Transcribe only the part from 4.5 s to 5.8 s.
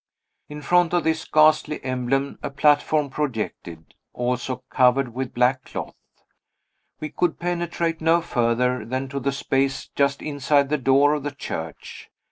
covered with black